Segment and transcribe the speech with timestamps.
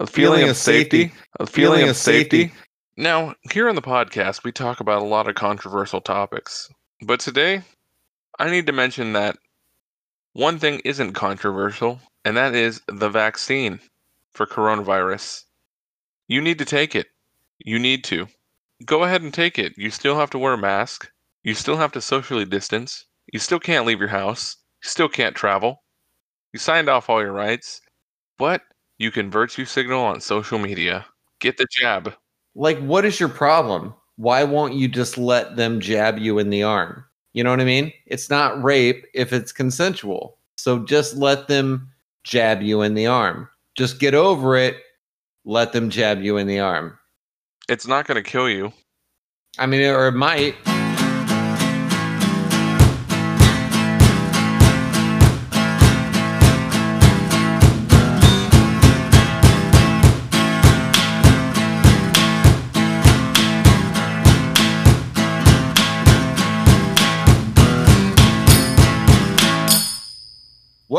[0.00, 1.12] A feeling, of safety.
[1.38, 2.52] A feeling of safety.
[2.96, 6.68] Now, here on the podcast, we talk about a lot of controversial topics.
[7.02, 7.62] But today,
[8.38, 9.36] I need to mention that
[10.32, 13.80] one thing isn't controversial, and that is the vaccine
[14.32, 15.44] for coronavirus.
[16.26, 17.08] You need to take it.
[17.58, 18.28] You need to.
[18.86, 19.74] Go ahead and take it.
[19.76, 21.10] You still have to wear a mask.
[21.44, 23.04] You still have to socially distance.
[23.32, 24.56] You still can't leave your house.
[24.82, 25.82] You still can't travel.
[26.52, 27.80] You signed off all your rights.
[28.38, 28.62] But
[29.02, 31.04] you can virtue signal on social media.
[31.40, 32.14] Get the jab.
[32.54, 33.94] Like, what is your problem?
[34.16, 37.04] Why won't you just let them jab you in the arm?
[37.32, 37.92] You know what I mean?
[38.06, 40.36] It's not rape if it's consensual.
[40.56, 41.90] So just let them
[42.22, 43.48] jab you in the arm.
[43.74, 44.76] Just get over it.
[45.44, 46.96] Let them jab you in the arm.
[47.68, 48.72] It's not going to kill you.
[49.58, 50.54] I mean, or it might.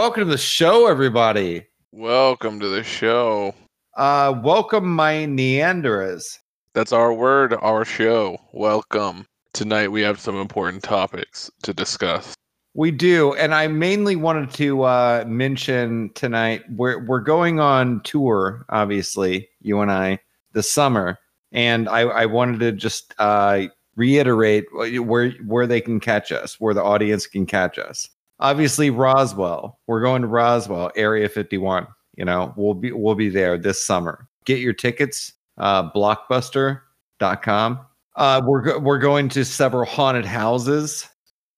[0.04, 1.66] Welcome to the show, everybody.
[1.94, 3.56] Welcome to the show.
[3.96, 6.40] Uh, welcome, my Neanderers.
[6.74, 8.38] That's our word, our show.
[8.52, 9.26] Welcome.
[9.54, 12.36] Tonight we have some important topics to discuss.
[12.74, 18.66] We do, and I mainly wanted to uh, mention tonight we're we're going on tour.
[18.68, 20.20] Obviously, you and I
[20.52, 21.18] this summer,
[21.54, 26.74] and I, I wanted to just uh, reiterate where where they can catch us, where
[26.74, 28.10] the audience can catch us
[28.44, 29.80] obviously Roswell.
[29.88, 31.88] We're going to Roswell, Area 51.
[32.16, 34.28] You know, we'll be we'll be there this summer.
[34.46, 37.80] Get your tickets, uh, blockbuster.com.
[38.16, 41.08] Uh, we're we're going to several haunted houses.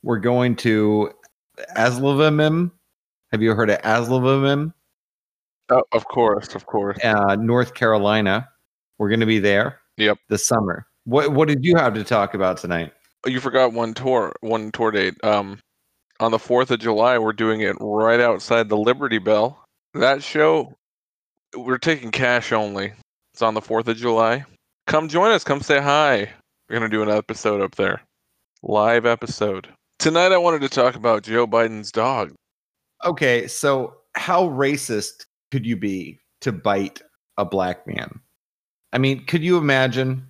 [0.03, 1.11] We're going to
[1.75, 2.71] Aslavamim.
[3.31, 4.73] Have you heard of Aslavamim?
[5.69, 6.97] Oh, of course, of course.
[7.03, 8.47] Uh, North Carolina.
[8.97, 9.79] We're going to be there.
[9.97, 10.19] Yep.
[10.29, 10.87] This summer.
[11.03, 12.93] What what did you have to talk about tonight?
[13.25, 15.15] Oh, you forgot one tour, one tour date.
[15.23, 15.59] Um,
[16.19, 19.63] on the 4th of July, we're doing it right outside the Liberty Bell.
[19.93, 20.73] That show,
[21.55, 22.93] we're taking cash only.
[23.33, 24.45] It's on the 4th of July.
[24.87, 25.43] Come join us.
[25.43, 26.29] Come say hi.
[26.69, 28.01] We're going to do an episode up there.
[28.63, 29.67] Live episode.
[29.99, 32.33] Tonight, I wanted to talk about Joe Biden's dog.
[33.03, 37.01] Okay, so how racist could you be to bite
[37.37, 38.19] a black man?
[38.93, 40.25] I mean, could you imagine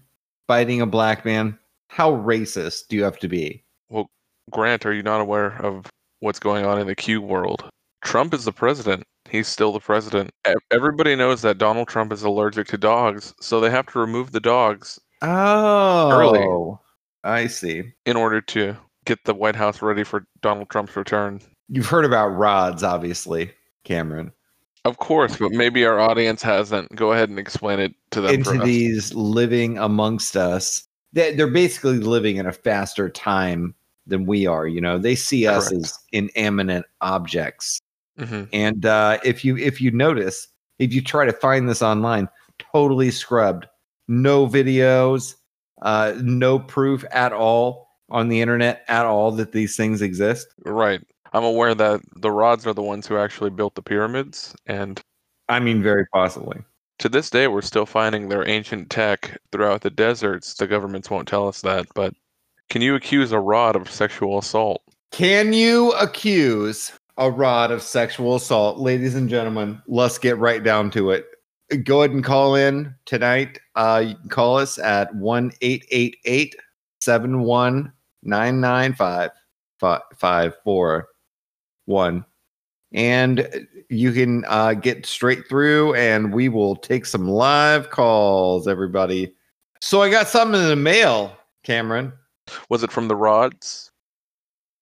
[0.48, 1.58] biting a black man?
[1.90, 3.64] How racist do you have to be?
[3.90, 4.10] Well,
[4.52, 5.86] Grant, are you not aware of
[6.20, 7.68] what's going on in the Q world?
[8.04, 9.04] Trump is the president.
[9.30, 10.30] He's still the president.
[10.72, 14.40] Everybody knows that Donald Trump is allergic to dogs, so they have to remove the
[14.40, 15.00] dogs.
[15.22, 16.78] Oh, early
[17.24, 17.94] I see.
[18.06, 21.42] In order to get the White House ready for Donald Trump's return.
[21.70, 23.52] You've heard about rods, obviously,
[23.84, 24.32] Cameron.
[24.84, 26.96] Of course, but maybe our audience hasn't.
[26.96, 28.36] Go ahead and explain it to them.
[28.36, 33.74] Into these living amongst us, they're basically living in a faster time
[34.08, 34.68] than we are.
[34.68, 35.86] You know, they see us Correct.
[35.86, 37.80] as inanimate objects.
[38.20, 38.44] Mm-hmm.
[38.54, 40.48] And uh, if you if you notice,
[40.80, 42.30] if you try to find this online,
[42.74, 43.68] totally scrubbed,
[44.08, 45.36] no videos,
[45.82, 50.48] uh, no proof at all on the internet at all that these things exist.
[50.64, 51.02] Right.
[51.34, 55.02] I'm aware that the rods are the ones who actually built the pyramids, and
[55.50, 56.62] I mean, very possibly.
[57.00, 60.54] To this day, we're still finding their ancient tech throughout the deserts.
[60.54, 62.14] The governments won't tell us that, but
[62.70, 64.82] can you accuse a rod of sexual assault?
[65.12, 68.80] Can you accuse a rod of sexual assault?
[68.80, 71.26] Ladies and gentlemen, let's get right down to it.
[71.84, 73.60] Go ahead and call in tonight.
[73.76, 76.56] Uh, you can call us at 1 888
[77.00, 77.92] 71
[82.94, 89.34] And you can uh, get straight through, and we will take some live calls, everybody.
[89.82, 92.14] So I got something in the mail, Cameron.
[92.70, 93.92] Was it from the rods?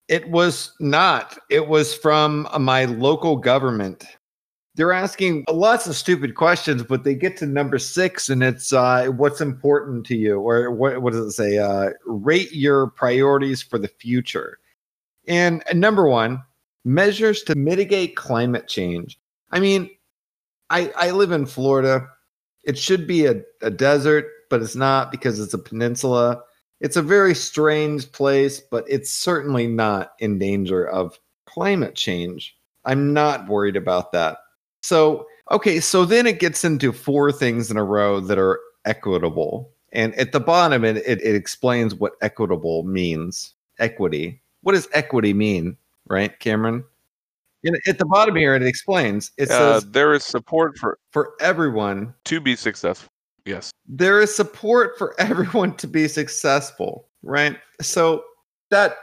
[0.07, 1.37] It was not.
[1.49, 4.05] It was from my local government.
[4.75, 9.05] They're asking lots of stupid questions, but they get to number six, and it's uh,
[9.07, 11.57] what's important to you, or what, what does it say?
[11.59, 14.57] Uh, rate your priorities for the future.
[15.27, 16.43] And number one,
[16.83, 19.19] measures to mitigate climate change.
[19.51, 19.89] I mean,
[20.69, 22.07] I, I live in Florida.
[22.63, 26.41] It should be a, a desert, but it's not because it's a peninsula
[26.83, 32.55] it's a very strange place, but it's certainly not in danger of climate change.
[32.85, 34.37] I'm not worried about that.
[34.81, 39.71] So, okay, so then it gets into four things in a row that are equitable.
[39.93, 44.41] And at the bottom, it, it, it explains what equitable means equity.
[44.61, 45.77] What does equity mean,
[46.07, 46.83] right, Cameron?
[47.87, 49.31] At the bottom here, it explains.
[49.37, 52.13] It Uh, says there is support for for everyone.
[52.25, 53.09] to be successful.
[53.45, 53.71] Yes.
[53.87, 57.57] There is support for everyone to be successful, right?
[57.81, 58.23] So
[58.69, 58.97] that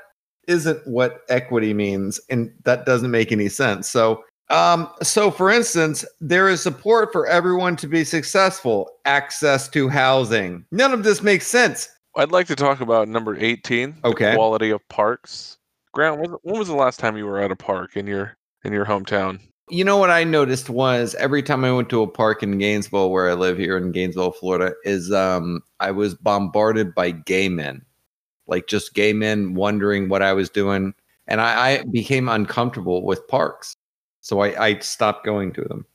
[0.48, 3.88] isn't what equity means, and that doesn't make any sense.
[3.88, 8.90] So, um, so for instance, there is support for everyone to be successful.
[9.04, 10.64] Access to housing.
[10.72, 11.88] None of this makes sense.
[12.16, 14.30] I'd like to talk about number 18, Okay.
[14.30, 15.56] the quality of parks.
[15.92, 18.72] Grant, when when was the last time you were at a park in your in
[18.72, 19.40] your hometown?
[19.70, 23.10] You know what I noticed was every time I went to a park in Gainesville,
[23.10, 27.82] where I live here in Gainesville, Florida, is um I was bombarded by gay men,
[28.46, 30.92] like just gay men wondering what I was doing,
[31.26, 33.76] and I, I became uncomfortable with parks,
[34.20, 35.86] so I, I stopped going to them.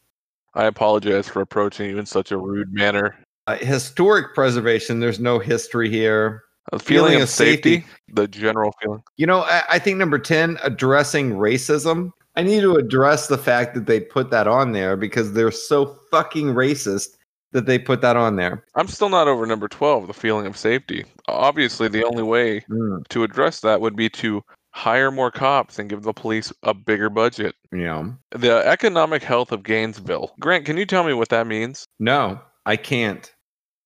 [0.54, 3.18] I apologize for approaching you in such a rude manner.
[3.48, 5.00] Uh, historic preservation.
[5.01, 6.44] There's no history here.
[6.72, 7.92] A feeling, Feeling of of safety, safety.
[8.13, 9.04] the general feeling.
[9.18, 12.12] You know, I, I think number 10, addressing racism.
[12.36, 15.98] I need to address the fact that they put that on there because they're so
[16.12, 17.16] fucking racist
[17.54, 18.66] that they put that on there.
[18.76, 21.06] I'm still not over number 12, the feeling of safety.
[21.30, 25.90] Obviously, the only way Mm, to address that would be to hire more cops and
[25.90, 27.56] give the police a bigger budget.
[27.72, 30.34] you know, The economic health of Gainesville.
[30.42, 31.88] Grant, can you tell me what that means?
[32.00, 33.32] no, I can't.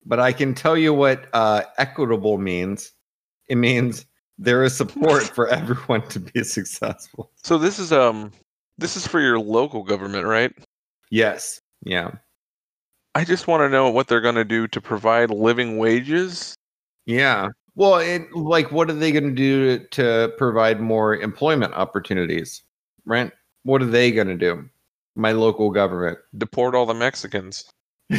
[0.05, 2.93] But I can tell you what uh, equitable means.
[3.49, 4.05] It means
[4.39, 7.29] there is support for everyone to be successful.
[7.43, 8.31] So this is um
[8.77, 10.51] this is for your local government, right?
[11.11, 11.59] Yes.
[11.83, 12.11] Yeah.
[13.13, 16.55] I just want to know what they're going to do to provide living wages.
[17.05, 17.49] Yeah.
[17.75, 22.61] Well, it, like, what are they going to do to provide more employment opportunities?
[23.05, 23.31] Right?
[23.63, 24.69] What are they going to do?
[25.15, 26.19] My local government.
[26.37, 27.69] Deport all the Mexicans.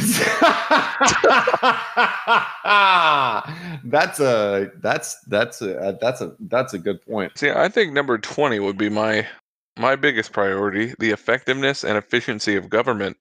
[3.83, 7.37] that's a that's that's a that's a that's a good point.
[7.37, 9.27] See, I think number 20 would be my
[9.77, 13.17] my biggest priority, the effectiveness and efficiency of government.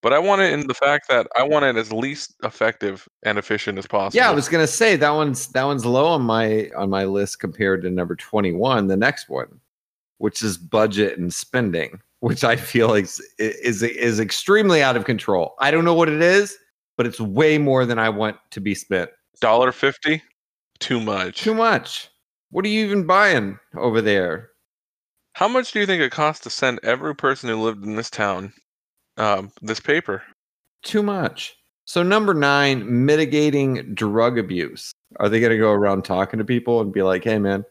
[0.00, 3.38] But I want it in the fact that I want it as least effective and
[3.38, 4.16] efficient as possible.
[4.16, 7.40] Yeah, I was gonna say that one's that one's low on my on my list
[7.40, 9.60] compared to number twenty one, the next one,
[10.18, 15.04] which is budget and spending, which I feel like is is is extremely out of
[15.04, 15.54] control.
[15.58, 16.56] I don't know what it is,
[16.96, 19.10] but it's way more than I want to be spent.
[19.40, 20.22] dollar 50
[20.78, 21.42] too much.
[21.42, 22.10] Too much.
[22.50, 24.50] What are you even buying over there?
[25.34, 28.10] How much do you think it costs to send every person who lived in this
[28.10, 28.52] town
[29.16, 30.22] um, this paper?
[30.84, 31.56] Too much.
[31.86, 34.92] So number nine, mitigating drug abuse.
[35.18, 37.64] Are they gonna go around talking to people and be like, "Hey, man,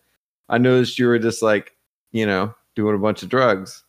[0.50, 1.72] I noticed you were just like,
[2.12, 3.84] you know, doing a bunch of drugs."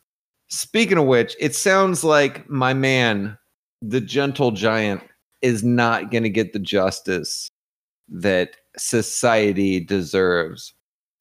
[0.53, 3.35] Speaking of which, it sounds like my man,
[3.81, 5.01] the gentle giant,
[5.41, 7.49] is not gonna get the justice
[8.07, 10.75] that society deserves.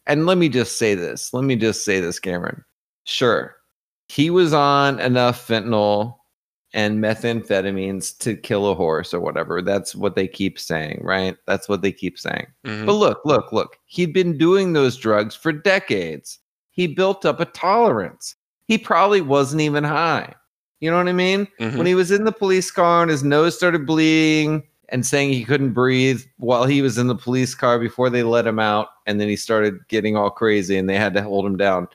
[0.07, 1.33] And let me just say this.
[1.33, 2.63] Let me just say this, Cameron.
[3.05, 3.57] Sure,
[4.09, 6.17] he was on enough fentanyl
[6.75, 9.63] and methamphetamines to kill a horse or whatever.
[9.63, 11.39] That's what they keep saying, right?
[11.47, 12.49] That's what they keep saying.
[12.67, 12.85] Mhm.
[12.85, 13.79] But look, look, look.
[13.87, 16.39] He'd been doing those drugs for decades.
[16.71, 18.37] He built up a tolerance.
[18.73, 20.35] He probably wasn't even high.
[20.81, 21.47] You know what I mean?
[21.61, 21.77] Mhm.
[21.77, 25.45] When he was in the police car and his nose started bleeding and saying he
[25.45, 29.21] couldn't breathe while he was in the police car before they let him out, and
[29.21, 31.87] then he started getting all crazy and they had to hold him down.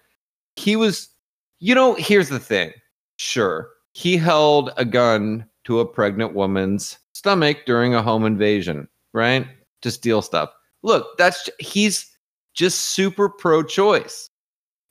[0.55, 1.09] He was,
[1.57, 2.71] you know, here's the thing.
[3.17, 9.47] Sure, he held a gun to a pregnant woman's stomach during a home invasion, right?
[9.81, 10.51] To steal stuff.
[10.83, 12.05] Look, that's he's
[12.53, 14.29] just super pro-choice.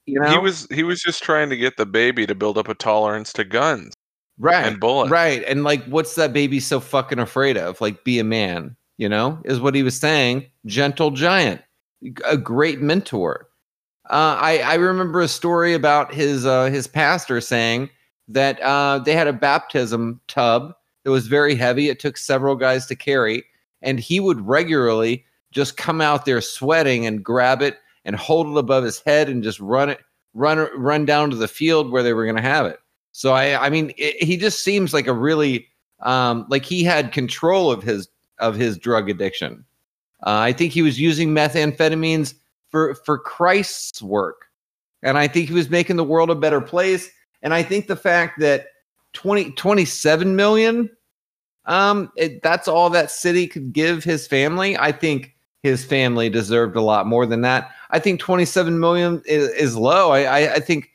[0.07, 2.69] You know, He was he was just trying to get the baby to build up
[2.69, 3.93] a tolerance to guns
[4.39, 5.11] right and bullets.
[5.11, 5.43] Right.
[5.47, 7.81] And like, what's that baby so fucking afraid of?
[7.81, 10.47] Like, be a man, you know, is what he was saying.
[10.65, 11.63] Gentle giant,
[12.25, 13.49] a great mentor.
[14.09, 17.91] Uh, I, I remember a story about his uh, his pastor saying
[18.29, 20.73] that uh, they had a baptism tub
[21.05, 21.89] that was very heavy.
[21.89, 23.45] It took several guys to carry,
[23.83, 28.59] and he would regularly just come out there sweating and grab it and hold it
[28.59, 30.01] above his head and just run it,
[30.33, 32.79] run run down to the field where they were going to have it.
[33.13, 35.67] So I, I mean, it, he just seems like a really,
[36.01, 38.09] um, like he had control of his
[38.39, 39.65] of his drug addiction.
[40.25, 42.35] Uh, I think he was using methamphetamines
[42.71, 44.47] for for Christ's work,
[45.03, 47.11] and I think he was making the world a better place.
[47.43, 48.69] And I think the fact that
[49.13, 50.91] 20, 27 million,
[51.67, 54.77] um, it, that's all that city could give his family.
[54.77, 55.36] I think
[55.67, 57.71] his family deserved a lot more than that.
[57.91, 60.11] I think 27 million is, is low.
[60.11, 60.91] I, I, I think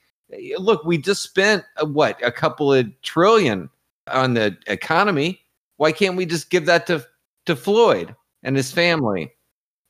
[0.57, 3.69] look, we just spent uh, what a couple of trillion
[4.07, 5.41] on the economy.
[5.77, 7.05] Why can't we just give that to
[7.45, 9.31] to Floyd and his family?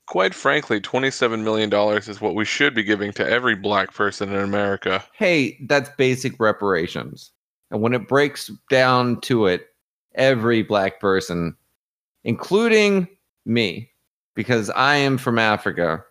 [0.07, 4.39] Quite frankly, $27 million is what we should be giving to every black person in
[4.39, 5.01] America.
[5.13, 7.31] Hey, that's basic reparations.
[7.69, 9.67] And when it breaks down to it,
[10.15, 11.55] every black person,
[12.25, 13.07] including
[13.45, 13.90] me,
[14.35, 16.03] because I am from Africa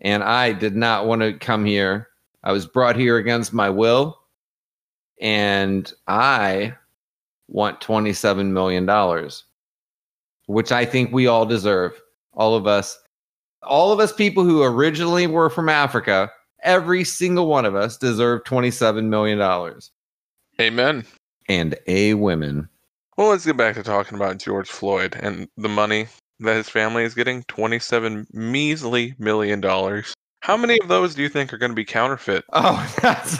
[0.00, 2.08] and I did not want to come here.
[2.42, 4.18] I was brought here against my will.
[5.20, 6.74] And I
[7.48, 9.30] want $27 million,
[10.46, 12.00] which I think we all deserve.
[12.32, 12.98] All of us
[13.62, 16.30] all of us people who originally were from Africa,
[16.62, 19.40] every single one of us deserve $27 million.
[20.60, 21.04] Amen.
[21.48, 22.68] And a women.
[23.16, 26.06] Well, let's get back to talking about George Floyd and the money
[26.40, 30.14] that his family is getting 27 measly million dollars.
[30.40, 32.44] How many of those do you think are going to be counterfeit?
[32.52, 33.38] Oh, that's.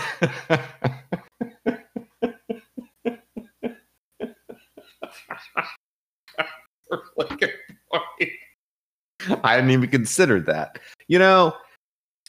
[9.44, 10.78] I hadn't even considered that.
[11.08, 11.54] You know,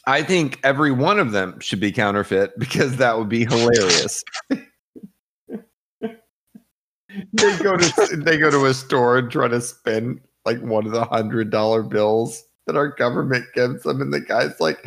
[0.08, 4.24] I think every one of them should be counterfeit because that would be hilarious.
[7.34, 10.92] they go to they go to a store and try to spend like one of
[10.92, 14.86] the hundred dollar bills that our government gives them, and the guy's like,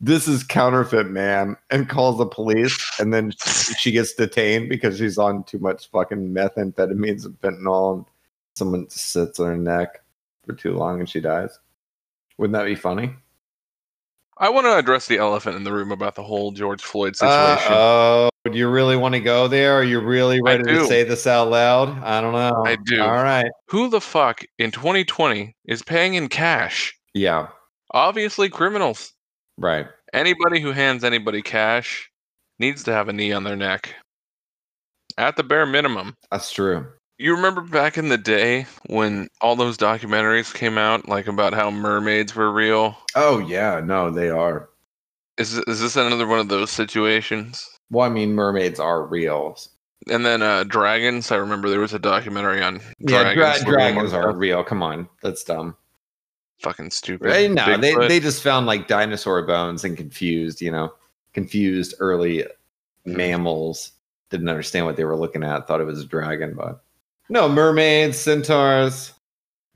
[0.00, 3.32] "This is counterfeit, man," and calls the police, and then
[3.78, 8.04] she gets detained because she's on too much fucking methamphetamines and fentanyl, and
[8.56, 10.02] someone sits on her neck
[10.44, 11.58] for too long and she dies.
[12.38, 13.14] Wouldn't that be funny?
[14.40, 17.72] I want to address the elephant in the room about the whole George Floyd situation.
[17.72, 19.74] Oh, do you really want to go there?
[19.74, 22.02] Are you really ready to say this out loud?
[22.04, 22.62] I don't know.
[22.64, 23.02] I do.
[23.02, 23.50] All right.
[23.68, 26.96] Who the fuck in 2020 is paying in cash?
[27.14, 27.48] Yeah.
[27.92, 29.12] Obviously, criminals.
[29.56, 29.86] Right.
[30.12, 32.08] Anybody who hands anybody cash
[32.60, 33.94] needs to have a knee on their neck.
[35.16, 36.14] At the bare minimum.
[36.30, 36.86] That's true.
[37.20, 41.68] You remember back in the day when all those documentaries came out, like about how
[41.68, 42.96] mermaids were real?
[43.16, 44.70] Oh yeah, no, they are.
[45.36, 47.68] Is is this another one of those situations?
[47.90, 49.58] Well, I mean, mermaids are real.
[50.08, 51.32] And then uh, dragons.
[51.32, 53.64] I remember there was a documentary on yeah, dragons.
[53.64, 54.62] Dra- dragons are real.
[54.62, 55.76] Come on, that's dumb.
[56.60, 57.26] Fucking stupid.
[57.26, 57.50] Right?
[57.50, 60.60] No, they they just found like dinosaur bones and confused.
[60.60, 60.94] You know,
[61.32, 62.44] confused early
[63.04, 63.90] mammals.
[64.30, 65.66] Didn't understand what they were looking at.
[65.66, 66.84] Thought it was a dragon, but
[67.28, 69.12] no, mermaids, centaurs,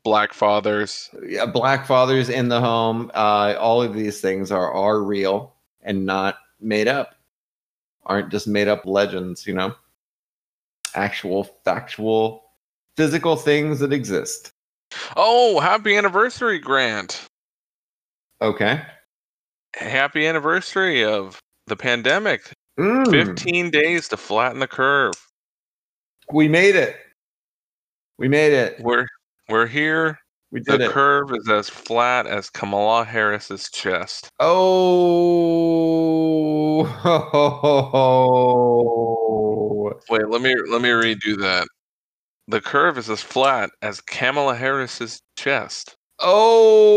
[0.05, 1.11] black fathers.
[1.27, 3.11] Yeah, black fathers in the home.
[3.15, 7.15] Uh, all of these things are are real and not made up.
[8.05, 9.75] Aren't just made up legends, you know.
[10.95, 12.45] Actual, factual,
[12.97, 14.53] physical things that exist.
[15.17, 17.27] Oh, happy anniversary, Grant.
[18.41, 18.83] Okay.
[19.77, 22.53] Happy anniversary of the pandemic.
[22.79, 23.11] Mm.
[23.11, 25.15] 15 days to flatten the curve.
[26.33, 26.97] We made it.
[28.23, 28.79] We made it.
[28.79, 29.05] We're
[29.49, 30.17] we're here.
[30.53, 30.93] We did the it.
[30.93, 34.31] curve is as flat as Kamala Harris's chest.
[34.39, 34.79] Oh.
[40.09, 41.67] Wait, let me let me redo that.
[42.47, 45.97] The curve is as flat as Kamala Harris's chest.
[46.21, 46.93] Oh.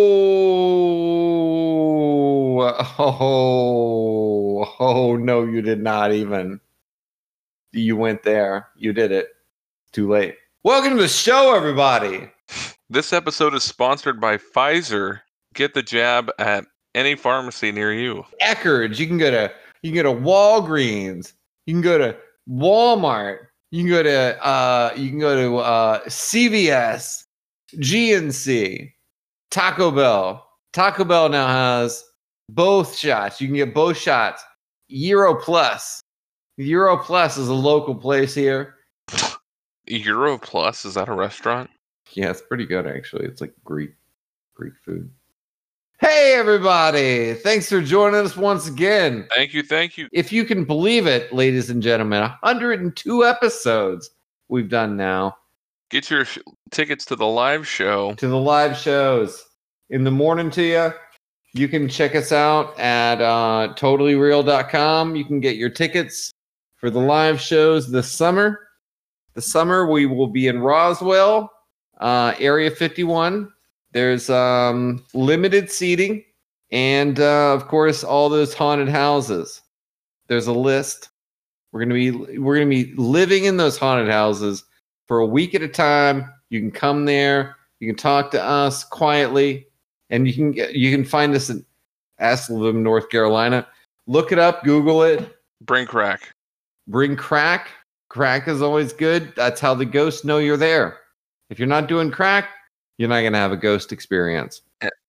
[3.00, 4.76] Oh.
[4.80, 6.60] Oh no, you did not even.
[7.72, 8.68] You went there.
[8.76, 9.30] You did it.
[9.92, 10.36] Too late.
[10.66, 12.28] Welcome to the show, everybody.
[12.90, 15.20] This episode is sponsored by Pfizer.
[15.54, 18.24] Get the jab at any pharmacy near you.
[18.42, 19.00] Eckerd's.
[19.00, 19.54] You can go to
[19.84, 21.34] you can go to Walgreens.
[21.68, 22.18] You can go to
[22.50, 23.42] Walmart.
[23.70, 27.26] You can go to uh, you can go to uh, CVS,
[27.76, 28.92] GNC,
[29.52, 30.50] Taco Bell.
[30.74, 32.04] Taco Bell now has
[32.50, 33.40] both shots.
[33.40, 34.44] You can get both shots.
[34.88, 36.02] Euro Plus.
[36.58, 38.74] Euro Plus is a local place here.
[39.88, 41.70] Euro Plus is that a restaurant?
[42.14, 43.26] Yeah, it's pretty good actually.
[43.26, 43.94] It's like Greek
[44.56, 45.10] Greek food.
[46.00, 47.36] Hey everybody!
[47.36, 49.28] Thanks for joining us once again.
[49.34, 50.08] Thank you, thank you.
[50.12, 54.10] If you can believe it, ladies and gentlemen, 102 episodes
[54.50, 55.38] we've done now.
[55.90, 56.40] Get your sh-
[56.72, 58.14] tickets to the live show.
[58.16, 59.46] To the live shows
[59.90, 60.92] in the morning to you.
[61.54, 65.16] You can check us out at uh, totallyreal.com.
[65.16, 66.32] You can get your tickets
[66.76, 68.60] for the live shows this summer
[69.36, 71.52] the summer we will be in Roswell,
[72.00, 73.52] uh, Area 51.
[73.92, 76.24] There's um, limited seating,
[76.72, 79.62] and uh, of course, all those haunted houses.
[80.28, 81.10] There's a list.
[81.72, 84.64] We're gonna be we're gonna be living in those haunted houses
[85.06, 86.34] for a week at a time.
[86.50, 87.58] You can come there.
[87.80, 89.68] You can talk to us quietly,
[90.10, 91.66] and you can get, you can find us in
[92.20, 93.68] Asheville, North Carolina.
[94.08, 94.64] Look it up.
[94.64, 95.38] Google it.
[95.62, 96.34] Bring crack.
[96.88, 97.70] Bring crack.
[98.10, 99.34] Crack is always good.
[99.36, 101.00] That's how the ghosts know you're there.
[101.50, 102.50] If you're not doing crack,
[102.98, 104.62] you're not going to have a ghost experience.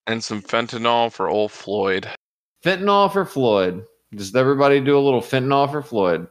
[0.07, 2.09] And some fentanyl for old Floyd.
[2.65, 3.85] Fentanyl for Floyd.
[4.15, 6.27] Just everybody do a little fentanyl for Floyd.